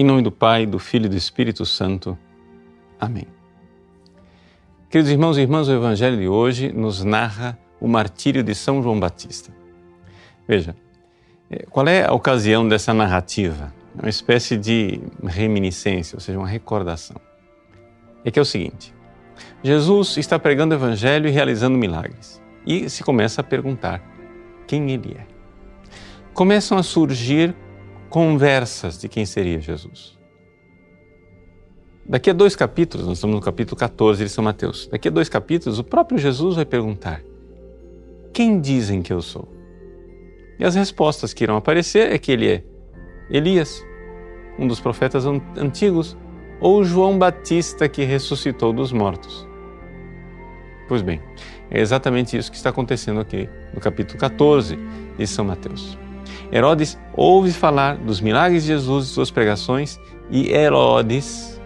[0.00, 2.16] Em nome do Pai, do Filho e do Espírito Santo.
[3.00, 3.26] Amém.
[4.88, 9.00] Queridos irmãos e irmãs, o Evangelho de hoje nos narra o martírio de São João
[9.00, 9.52] Batista.
[10.46, 10.76] Veja,
[11.50, 13.74] eh, qual é a ocasião dessa narrativa?
[13.98, 17.16] É uma espécie de reminiscência, ou seja, uma recordação.
[18.24, 18.94] É que é o seguinte:
[19.64, 22.40] Jesus está pregando o Evangelho e realizando milagres.
[22.64, 24.00] E se começa a perguntar
[24.64, 25.26] quem ele é.
[26.32, 27.52] Começam a surgir
[28.08, 30.18] conversas de quem seria Jesus.
[32.08, 35.28] Daqui a dois capítulos, nós estamos no capítulo 14 de São Mateus, daqui a dois
[35.28, 37.22] capítulos, o próprio Jesus vai perguntar:
[38.32, 39.46] Quem dizem que eu sou?
[40.58, 42.64] E as respostas que irão aparecer é que ele é
[43.30, 43.84] Elias,
[44.58, 46.16] um dos profetas antigos,
[46.60, 49.46] ou João Batista que ressuscitou dos mortos.
[50.88, 51.20] Pois bem,
[51.70, 54.78] é exatamente isso que está acontecendo aqui no capítulo 14
[55.18, 55.98] de São Mateus.
[56.52, 61.60] Herodes ouve falar dos milagres de Jesus e suas pregações e Herodes,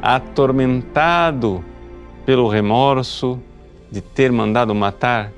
[0.00, 1.64] atormentado
[2.24, 3.40] pelo remorso
[3.90, 5.32] de ter mandado matar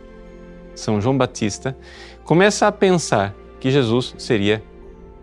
[0.75, 1.77] São João Batista,
[2.25, 4.62] começa a pensar que Jesus seria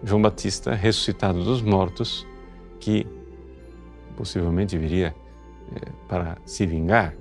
[0.04, 2.28] João Batista ressuscitado dos mortos,
[2.80, 3.08] que
[4.16, 5.16] possivelmente viria
[5.76, 7.16] é, para se vingar.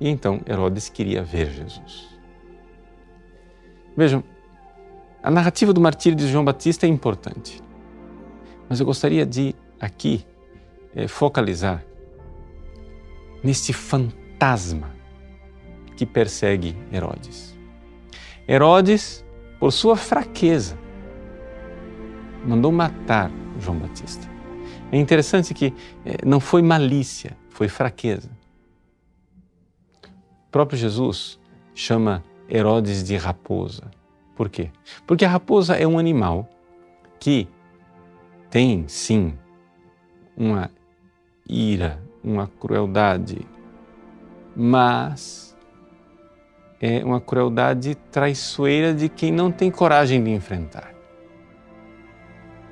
[0.00, 2.08] E então Herodes queria ver Jesus.
[4.00, 4.24] Vejam,
[5.22, 7.62] a narrativa do martírio de João Batista é importante,
[8.66, 10.24] mas eu gostaria de aqui
[10.96, 11.84] é, focalizar
[13.44, 14.90] neste fantasma
[15.98, 17.54] que persegue Herodes.
[18.48, 19.22] Herodes,
[19.58, 20.78] por sua fraqueza,
[22.46, 24.26] mandou matar João Batista.
[24.90, 25.74] É interessante que
[26.06, 28.30] é, não foi malícia, foi fraqueza.
[30.02, 31.38] O próprio Jesus
[31.74, 33.90] chama Herodes de raposa.
[34.34, 34.70] Por quê?
[35.06, 36.48] Porque a raposa é um animal
[37.18, 37.46] que
[38.50, 39.38] tem, sim,
[40.36, 40.70] uma
[41.48, 43.46] ira, uma crueldade,
[44.56, 45.56] mas
[46.80, 50.94] é uma crueldade traiçoeira de quem não tem coragem de enfrentar.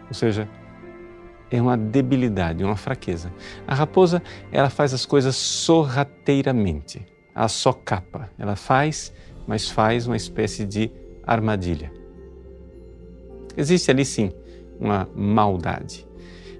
[0.08, 0.48] Ou seja,
[1.50, 3.32] é uma debilidade, uma fraqueza.
[3.66, 8.30] A raposa, ela faz as coisas sorrateiramente, a socapa.
[8.38, 9.12] Ela faz
[9.48, 10.92] mas faz uma espécie de
[11.26, 11.90] armadilha.
[13.56, 14.30] Existe ali sim
[14.78, 16.06] uma maldade.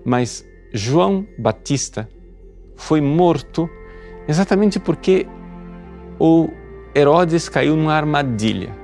[0.05, 2.09] Mas João Batista
[2.75, 3.69] foi morto
[4.27, 5.27] exatamente porque
[6.19, 6.49] o
[6.95, 8.75] Herodes caiu numa armadilha.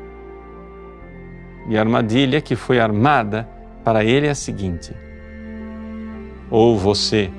[1.69, 3.49] E a armadilha que foi armada
[3.83, 4.95] para ele é a seguinte:
[6.51, 7.31] ou você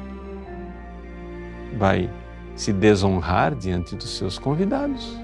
[1.77, 2.09] vai
[2.55, 5.17] se desonrar diante dos seus convidados,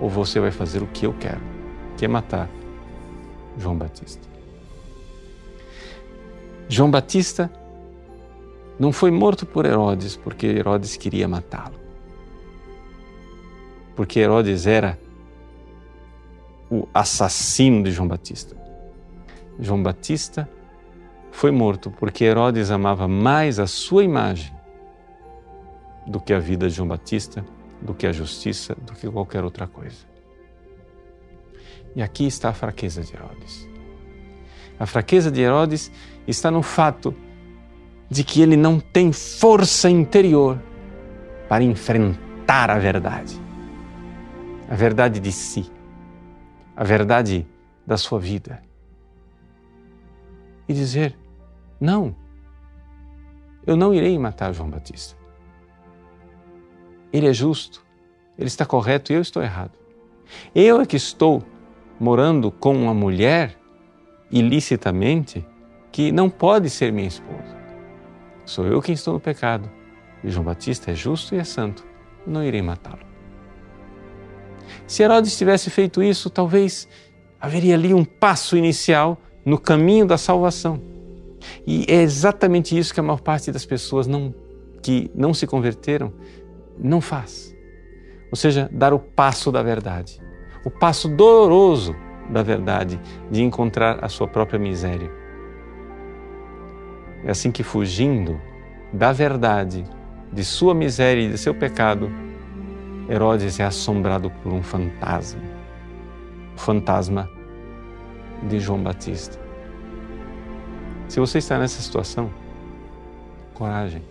[0.00, 1.40] ou você vai fazer o que eu quero,
[1.96, 2.48] que é matar
[3.58, 4.26] João Batista.
[6.68, 7.50] João Batista
[8.78, 11.74] não foi morto por Herodes porque Herodes queria matá-lo.
[13.94, 14.98] Porque Herodes era
[16.70, 18.56] o assassino de João Batista.
[19.60, 20.48] João Batista
[21.30, 24.52] foi morto porque Herodes amava mais a sua imagem
[26.06, 27.44] do que a vida de João Batista
[27.84, 30.06] do que a justiça, do que qualquer outra coisa.
[31.94, 33.68] E aqui está a fraqueza de Herodes.
[34.78, 35.92] A fraqueza de Herodes
[36.26, 37.14] está no fato
[38.08, 40.60] de que ele não tem força interior
[41.48, 43.40] para enfrentar a verdade.
[44.68, 45.70] A verdade de si,
[46.74, 47.46] a verdade
[47.86, 48.62] da sua vida.
[50.66, 51.16] E dizer:
[51.78, 52.16] não,
[53.66, 55.23] eu não irei matar João Batista.
[57.14, 57.80] Ele é justo,
[58.36, 59.78] ele está correto e eu estou errado.
[60.52, 61.44] Eu é que estou
[62.00, 63.56] morando com uma mulher
[64.32, 65.46] ilicitamente
[65.92, 67.56] que não pode ser minha esposa.
[68.44, 69.70] Sou eu quem estou no pecado.
[70.24, 71.86] E João Batista é justo e é santo.
[72.26, 73.06] Não irei matá-lo.
[74.84, 76.88] Se Herodes tivesse feito isso, talvez
[77.40, 80.82] haveria ali um passo inicial no caminho da salvação.
[81.64, 84.34] E é exatamente isso que a maior parte das pessoas não,
[84.82, 86.12] que não se converteram
[86.78, 87.54] não faz.
[88.30, 90.20] Ou seja, dar o passo da verdade,
[90.64, 91.94] o passo doloroso
[92.30, 93.00] da verdade,
[93.30, 95.10] de encontrar a sua própria miséria.
[97.24, 98.40] É assim que, fugindo
[98.92, 99.84] da verdade,
[100.32, 102.10] de sua miséria e de seu pecado,
[103.08, 105.54] Herodes é assombrado por um fantasma
[106.54, 107.28] o fantasma
[108.48, 109.38] de João Batista.
[111.08, 112.30] Se você está nessa situação,
[113.54, 114.02] coragem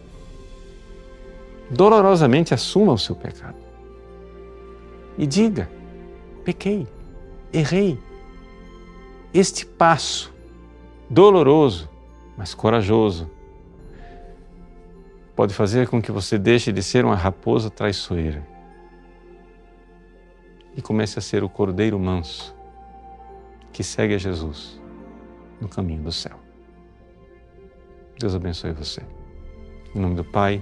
[1.69, 3.57] dolorosamente assuma o seu pecado.
[5.17, 5.69] E diga:
[6.43, 6.87] pequei,
[7.51, 7.99] errei.
[9.33, 10.33] Este passo
[11.09, 11.89] doloroso
[12.37, 13.29] mas corajoso,
[15.35, 18.45] pode fazer com que você deixe de ser uma raposa traiçoeira
[20.75, 22.55] e comece a ser o cordeiro manso
[23.71, 24.79] que segue a Jesus
[25.59, 26.39] no caminho do céu.
[28.19, 29.01] Deus abençoe você.
[29.95, 30.61] Em nome do Pai,